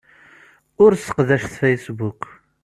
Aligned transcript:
Ur 0.83 0.91
sseqdacet 0.95 1.53
Facebook. 1.61 2.21